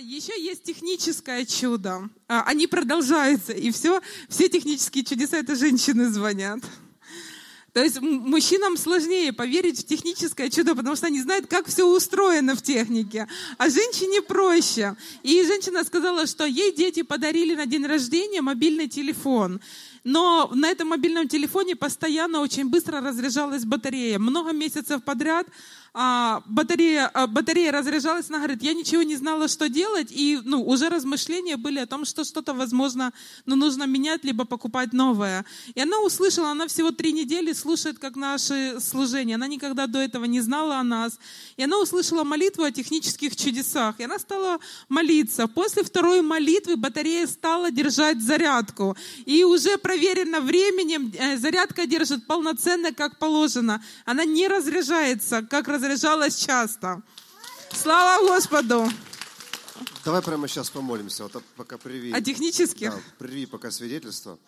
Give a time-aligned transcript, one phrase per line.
[0.00, 2.08] Еще есть техническое чудо.
[2.26, 6.60] А, они продолжаются, и все, все технические чудеса это женщины звонят.
[7.72, 12.54] То есть мужчинам сложнее поверить в техническое чудо, потому что они знают, как все устроено
[12.54, 13.28] в технике.
[13.58, 14.94] А женщине проще.
[15.22, 19.60] И женщина сказала, что ей дети подарили на день рождения мобильный телефон.
[20.04, 24.18] Но на этом мобильном телефоне постоянно очень быстро разряжалась батарея.
[24.18, 25.46] Много месяцев подряд
[25.94, 30.62] а, батарея, а, батарея разряжалась, она говорит, я ничего не знала, что делать, и ну,
[30.64, 33.12] уже размышления были о том, что что-то, возможно,
[33.44, 35.44] ну, нужно менять, либо покупать новое.
[35.74, 40.24] И она услышала, она всего три недели слушает, как наши служения, она никогда до этого
[40.24, 41.18] не знала о нас,
[41.58, 45.46] и она услышала молитву о технических чудесах, и она стала молиться.
[45.46, 48.96] После второй молитвы батарея стала держать зарядку,
[49.26, 55.81] и уже проверено временем, э, зарядка держит полноценно, как положено, она не разряжается, как разряжается
[55.82, 57.02] разряжалась часто.
[57.72, 58.88] Слава Господу!
[60.04, 62.12] Давай прямо сейчас помолимся, вот пока приви.
[62.12, 62.88] А технически?
[62.88, 64.38] Да, приви пока свидетельство.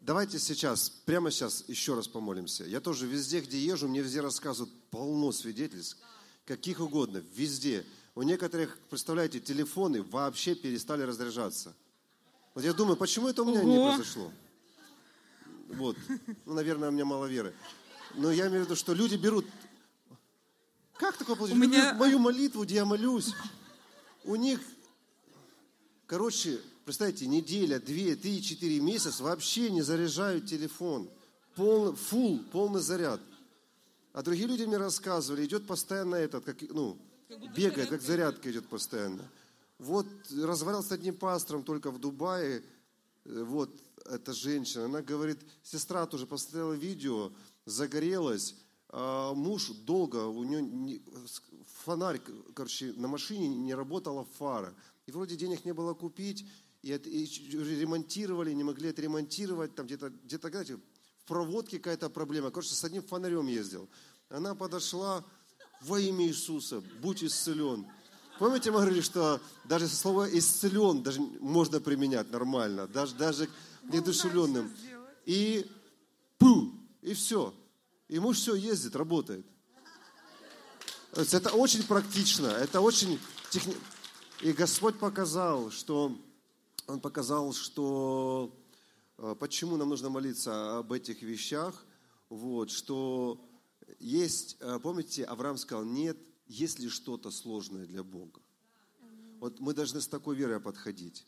[0.00, 2.64] Давайте сейчас, прямо сейчас еще раз помолимся.
[2.64, 5.98] Я тоже везде, где езжу, мне везде рассказывают полно свидетельств,
[6.46, 7.84] каких угодно, везде.
[8.14, 11.74] У некоторых, представляете, телефоны вообще перестали разряжаться.
[12.54, 13.70] Вот я думаю, почему это у меня Ого.
[13.70, 14.32] не произошло?
[15.68, 15.96] Вот.
[16.46, 17.54] Ну, наверное, у меня мало веры.
[18.14, 19.46] Но я имею в виду, что люди берут
[20.98, 21.66] как такое получилось?
[21.66, 21.94] У меня...
[21.94, 23.32] Мою молитву, где я молюсь,
[24.24, 24.60] у них,
[26.06, 31.10] короче, представьте, неделя, две, три, четыре месяца вообще не заряжают телефон.
[31.54, 33.20] Полный, фул, полный заряд.
[34.12, 36.96] А другие люди мне рассказывали, идет постоянно этот, как, ну,
[37.28, 39.28] как бегает, как зарядка идет постоянно.
[39.78, 42.62] Вот разговаривал с одним пастором только в Дубае,
[43.24, 43.70] э, вот
[44.06, 47.32] эта женщина, она говорит, сестра тоже посмотрела видео,
[47.66, 48.54] загорелась,
[48.94, 51.02] муж долго, у него не,
[51.84, 52.20] фонарь,
[52.54, 54.72] короче, на машине не работала фара.
[55.06, 56.46] И вроде денег не было купить,
[56.82, 62.50] и, это, и ремонтировали, не могли отремонтировать, там где-то, где-то, знаете, в проводке какая-то проблема.
[62.50, 63.88] Короче, с одним фонарем ездил.
[64.28, 65.24] Она подошла,
[65.80, 67.86] во имя Иисуса, будь исцелен.
[68.38, 73.50] Помните, мы говорили, что даже слово исцелен даже можно применять нормально, даже, даже к
[73.92, 74.72] недушевленным.
[75.24, 75.70] И
[76.38, 76.72] пу,
[77.02, 77.54] и все.
[78.14, 79.44] И муж все ездит, работает.
[81.14, 83.18] Это очень практично, это очень
[83.50, 83.74] техни...
[84.40, 86.16] И Господь показал, что
[86.86, 88.56] Он показал, что
[89.18, 91.84] э, почему нам нужно молиться об этих вещах,
[92.28, 93.44] вот, что
[93.98, 96.16] есть, э, помните, Авраам сказал, нет,
[96.46, 98.40] есть ли что-то сложное для Бога.
[99.40, 101.26] Вот мы должны с такой верой подходить.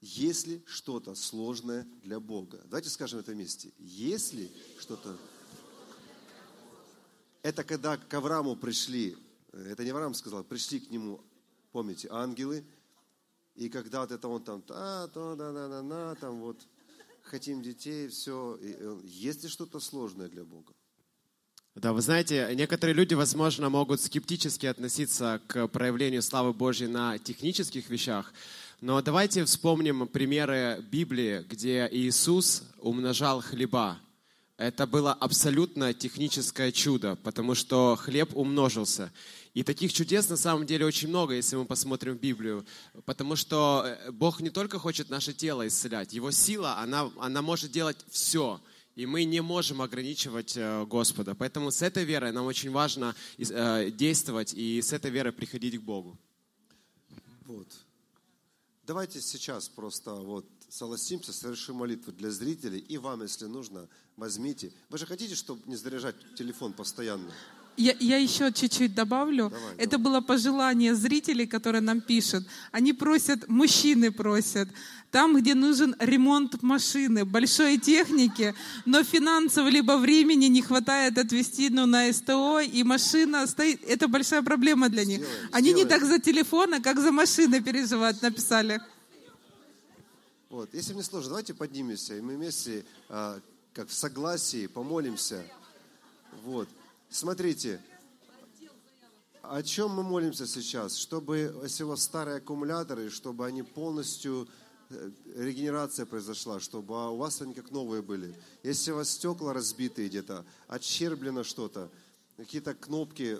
[0.00, 2.60] Если что-то сложное для Бога.
[2.66, 3.72] Давайте скажем это вместе.
[3.78, 5.16] Если что-то...
[7.42, 9.16] Это когда к Аврааму пришли,
[9.52, 11.20] это не Авраам сказал, пришли к нему,
[11.72, 12.64] помните, ангелы,
[13.54, 16.60] и когда вот это он там, та, то, да, да, да, да, там вот,
[17.22, 18.56] хотим детей, все.
[18.56, 20.72] И, есть ли что-то сложное для Бога?
[21.74, 27.88] Да, вы знаете, некоторые люди, возможно, могут скептически относиться к проявлению славы Божьей на технических
[27.88, 28.32] вещах,
[28.80, 33.98] но давайте вспомним примеры Библии, где Иисус умножал хлеба.
[34.56, 39.12] Это было абсолютно техническое чудо, потому что хлеб умножился.
[39.52, 42.64] И таких чудес на самом деле очень много, если мы посмотрим в Библию.
[43.04, 47.72] Потому что э, Бог не только хочет наше тело исцелять, Его сила, она, она может
[47.72, 48.60] делать все.
[48.94, 51.34] И мы не можем ограничивать э, Господа.
[51.34, 55.82] Поэтому с этой верой нам очень важно э, действовать и с этой верой приходить к
[55.82, 56.16] Богу.
[57.46, 57.66] Вот.
[58.88, 62.78] Давайте сейчас просто вот согласимся, совершим молитву для зрителей.
[62.78, 64.72] И вам, если нужно, возьмите.
[64.88, 67.30] Вы же хотите, чтобы не заряжать телефон постоянно?
[67.78, 69.50] Я, я еще чуть-чуть добавлю.
[69.50, 70.04] Давай, Это давай.
[70.04, 72.44] было пожелание зрителей, которые нам пишут.
[72.72, 74.68] Они просят, мужчины просят,
[75.12, 78.52] там, где нужен ремонт машины, большой техники,
[78.84, 83.84] но финансов либо времени не хватает отвезти ну, на СТО, и машина стоит.
[83.84, 85.20] Это большая проблема для них.
[85.20, 85.86] Сделаем, Они сделаем.
[85.86, 88.80] не так за телефон, а как за машины переживают, написали.
[90.50, 90.68] Вот.
[90.74, 93.38] Если мне сложно, давайте поднимемся, и мы вместе, а,
[93.72, 95.44] как в согласии, помолимся.
[96.44, 96.68] Вот.
[97.10, 97.80] Смотрите,
[99.42, 100.96] о чем мы молимся сейчас?
[100.96, 104.46] Чтобы, если у вас старые аккумуляторы, чтобы они полностью,
[104.90, 108.34] э, регенерация произошла, чтобы у вас они как новые были.
[108.62, 111.90] Если у вас стекла разбитые где-то, отщерблено что-то,
[112.36, 113.38] какие-то кнопки,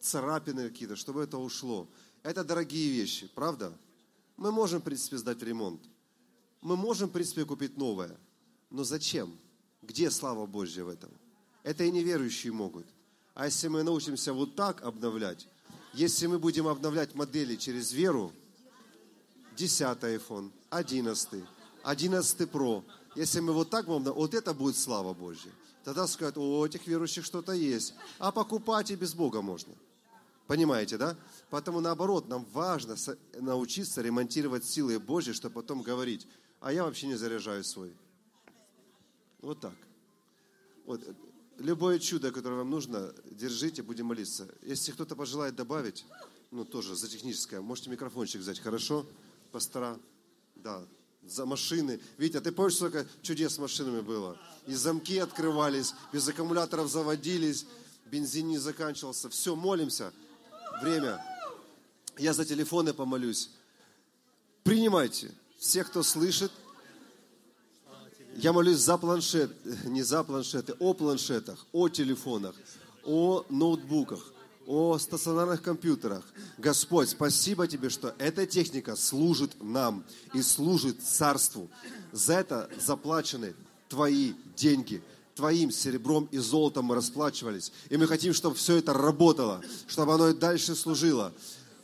[0.00, 1.88] царапины какие-то, чтобы это ушло.
[2.24, 3.72] Это дорогие вещи, правда?
[4.36, 5.80] Мы можем, в принципе, сдать ремонт.
[6.62, 8.18] Мы можем, в принципе, купить новое.
[8.70, 9.38] Но зачем?
[9.82, 11.10] Где слава Божья в этом?
[11.62, 12.86] Это и неверующие могут.
[13.34, 15.48] А если мы научимся вот так обновлять,
[15.92, 18.32] Если мы будем обновлять модели через веру,
[19.56, 21.44] 10 iPhone, 11,
[21.84, 22.82] 11 Pro,
[23.14, 25.52] если мы вот так будем, вот это будет слава Божья.
[25.84, 27.94] Тогда скажут, о, у этих верующих что-то есть.
[28.18, 29.72] А покупать и без Бога можно.
[30.48, 31.16] Понимаете, да?
[31.50, 32.96] Поэтому наоборот, нам важно
[33.34, 36.26] научиться ремонтировать силы Божьи, чтобы потом говорить,
[36.60, 37.94] а я вообще не заряжаю свой.
[39.40, 39.74] Вот так.
[40.86, 41.00] Вот.
[41.58, 44.48] Любое чудо, которое вам нужно, держите, будем молиться.
[44.62, 46.04] Если кто-то пожелает добавить,
[46.50, 49.06] ну тоже за техническое, можете микрофончик взять, хорошо?
[49.52, 49.98] Пастора,
[50.56, 50.84] да,
[51.26, 52.00] за машины.
[52.18, 54.36] Витя, ты помнишь, сколько чудес с машинами было?
[54.66, 57.66] И замки открывались, без аккумуляторов заводились,
[58.06, 59.28] бензин не заканчивался.
[59.28, 60.12] Все, молимся.
[60.82, 61.24] Время.
[62.18, 63.50] Я за телефоны помолюсь.
[64.64, 65.30] Принимайте.
[65.58, 66.50] Все, кто слышит,
[68.36, 69.50] я молюсь за планшет,
[69.84, 72.54] не за планшеты, о планшетах, о телефонах,
[73.04, 74.32] о ноутбуках,
[74.66, 76.24] о стационарных компьютерах.
[76.58, 81.68] Господь, спасибо Тебе, что эта техника служит нам и служит Царству.
[82.12, 83.54] За это заплачены
[83.88, 85.02] Твои деньги.
[85.34, 87.72] Твоим серебром и золотом мы расплачивались.
[87.88, 91.32] И мы хотим, чтобы все это работало, чтобы оно и дальше служило.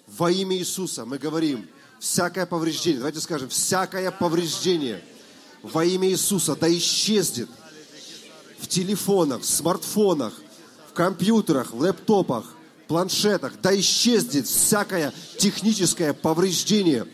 [0.06, 1.68] Во имя Иисуса мы говорим,
[1.98, 5.02] всякое повреждение, давайте скажем, всякое повреждение
[5.62, 7.48] во имя Иисуса да исчезнет
[8.58, 10.34] в телефонах, в смартфонах,
[10.90, 12.44] в компьютерах, в лэптопах,
[12.88, 17.06] планшетах, да исчезнет всякое техническое повреждение.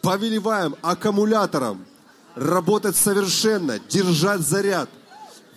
[0.00, 1.84] Повелеваем аккумулятором
[2.34, 4.90] работать совершенно, держать заряд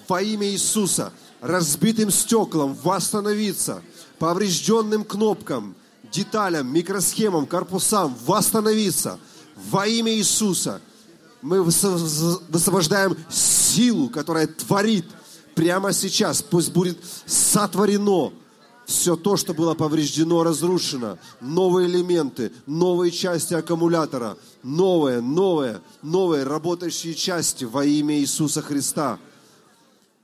[0.08, 1.12] во имя Иисуса,
[1.42, 3.82] разбитым стеклам восстановиться,
[4.20, 5.76] поврежденным кнопкам,
[6.12, 9.20] деталям, микросхемам, корпусам восстановиться
[9.56, 10.82] во имя Иисуса.
[11.46, 15.06] Мы высвобождаем силу, которая творит
[15.54, 16.42] прямо сейчас.
[16.42, 16.98] Пусть будет
[17.28, 18.34] сотворено
[18.88, 27.14] все то, что было повреждено, разрушено, новые элементы, новые части аккумулятора, новые, новые, новые работающие
[27.14, 29.20] части во имя Иисуса Христа.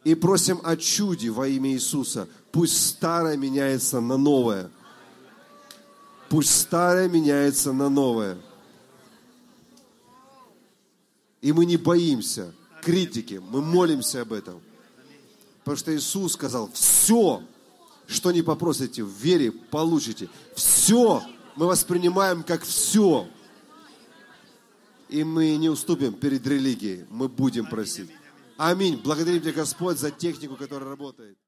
[0.04, 2.28] И просим о чуде во имя Иисуса.
[2.52, 4.72] Пусть старое меняется на новое.
[6.30, 8.40] Пусть старое меняется на новое.
[11.42, 14.62] И мы не боимся критики, мы молимся об этом.
[15.60, 17.44] Потому что Иисус сказал, все,
[18.08, 20.30] что не попросите в вере, получите.
[20.56, 21.24] Все
[21.56, 23.28] мы воспринимаем как все.
[25.10, 28.10] И мы не уступим перед религией, мы будем просить.
[28.58, 29.02] Аминь.
[29.04, 31.38] Благодарим Тебя, Господь, за технику, которая работает.